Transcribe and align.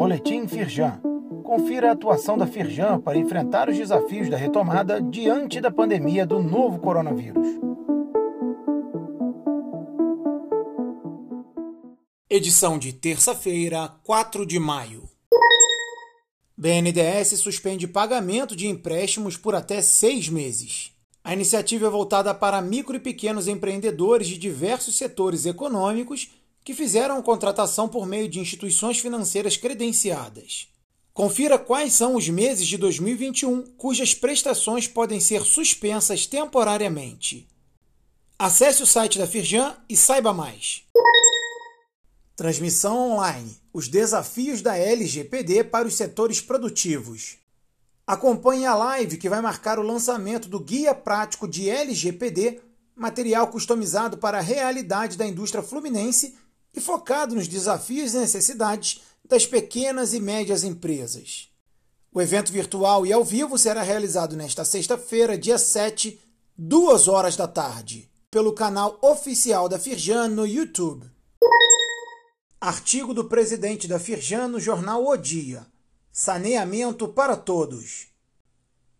Boletim 0.00 0.48
Firjan. 0.48 0.98
Confira 1.44 1.90
a 1.90 1.92
atuação 1.92 2.38
da 2.38 2.46
Firjan 2.46 2.98
para 2.98 3.18
enfrentar 3.18 3.68
os 3.68 3.76
desafios 3.76 4.30
da 4.30 4.36
retomada 4.38 4.98
diante 4.98 5.60
da 5.60 5.70
pandemia 5.70 6.24
do 6.24 6.42
novo 6.42 6.78
coronavírus. 6.78 7.46
Edição 12.30 12.78
de 12.78 12.94
terça-feira, 12.94 13.90
4 14.02 14.46
de 14.46 14.58
maio. 14.58 15.06
BNDES 16.56 17.38
suspende 17.38 17.86
pagamento 17.86 18.56
de 18.56 18.68
empréstimos 18.68 19.36
por 19.36 19.54
até 19.54 19.82
seis 19.82 20.30
meses. 20.30 20.92
A 21.22 21.34
iniciativa 21.34 21.88
é 21.88 21.90
voltada 21.90 22.34
para 22.34 22.62
micro 22.62 22.96
e 22.96 23.00
pequenos 23.00 23.46
empreendedores 23.46 24.28
de 24.28 24.38
diversos 24.38 24.96
setores 24.96 25.44
econômicos 25.44 26.39
que 26.64 26.74
fizeram 26.74 27.22
contratação 27.22 27.88
por 27.88 28.06
meio 28.06 28.28
de 28.28 28.38
instituições 28.38 28.98
financeiras 28.98 29.56
credenciadas. 29.56 30.68
Confira 31.12 31.58
quais 31.58 31.92
são 31.92 32.14
os 32.14 32.28
meses 32.28 32.66
de 32.66 32.78
2021 32.78 33.62
cujas 33.76 34.14
prestações 34.14 34.86
podem 34.86 35.20
ser 35.20 35.42
suspensas 35.42 36.26
temporariamente. 36.26 37.48
Acesse 38.38 38.82
o 38.82 38.86
site 38.86 39.18
da 39.18 39.26
Firjan 39.26 39.76
e 39.88 39.96
saiba 39.96 40.32
mais. 40.32 40.84
Transmissão 42.36 43.12
online: 43.12 43.54
Os 43.72 43.88
desafios 43.88 44.62
da 44.62 44.76
LGPD 44.76 45.64
para 45.64 45.86
os 45.86 45.94
setores 45.94 46.40
produtivos. 46.40 47.36
Acompanhe 48.06 48.64
a 48.64 48.74
live 48.74 49.18
que 49.18 49.28
vai 49.28 49.40
marcar 49.40 49.78
o 49.78 49.82
lançamento 49.82 50.48
do 50.48 50.58
Guia 50.58 50.94
Prático 50.94 51.46
de 51.46 51.68
LGPD, 51.68 52.60
material 52.96 53.48
customizado 53.48 54.16
para 54.16 54.38
a 54.38 54.42
realidade 54.42 55.18
da 55.18 55.26
indústria 55.26 55.62
fluminense 55.62 56.34
e 56.74 56.80
focado 56.80 57.34
nos 57.34 57.48
desafios 57.48 58.14
e 58.14 58.18
necessidades 58.18 59.00
das 59.24 59.46
pequenas 59.46 60.12
e 60.14 60.20
médias 60.20 60.64
empresas. 60.64 61.48
O 62.12 62.20
evento 62.20 62.50
virtual 62.50 63.06
e 63.06 63.12
ao 63.12 63.24
vivo 63.24 63.56
será 63.56 63.82
realizado 63.82 64.36
nesta 64.36 64.64
sexta-feira, 64.64 65.38
dia 65.38 65.58
7, 65.58 66.20
duas 66.58 67.06
horas 67.06 67.36
da 67.36 67.46
tarde, 67.46 68.10
pelo 68.30 68.52
canal 68.52 68.98
oficial 69.00 69.68
da 69.68 69.78
Firjan 69.78 70.28
no 70.28 70.44
YouTube. 70.44 71.06
Artigo 72.60 73.14
do 73.14 73.24
presidente 73.24 73.88
da 73.88 73.98
Firjan 73.98 74.48
no 74.48 74.60
jornal 74.60 75.06
O 75.06 75.16
Dia. 75.16 75.66
Saneamento 76.12 77.08
para 77.08 77.36
todos. 77.36 78.08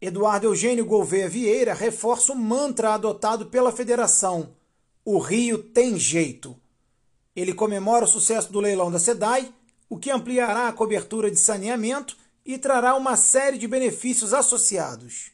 Eduardo 0.00 0.46
Eugênio 0.46 0.86
Gouveia 0.86 1.28
Vieira 1.28 1.74
reforça 1.74 2.32
o 2.32 2.36
mantra 2.36 2.94
adotado 2.94 3.46
pela 3.46 3.70
federação: 3.70 4.54
O 5.04 5.18
Rio 5.18 5.58
tem 5.58 5.98
jeito. 5.98 6.56
Ele 7.34 7.54
comemora 7.54 8.04
o 8.04 8.08
sucesso 8.08 8.52
do 8.52 8.60
leilão 8.60 8.90
da 8.90 8.98
SEDAI, 8.98 9.50
o 9.88 9.98
que 9.98 10.10
ampliará 10.10 10.68
a 10.68 10.72
cobertura 10.72 11.30
de 11.30 11.38
saneamento 11.38 12.14
e 12.44 12.58
trará 12.58 12.94
uma 12.94 13.16
série 13.16 13.56
de 13.58 13.68
benefícios 13.68 14.34
associados. 14.34 15.30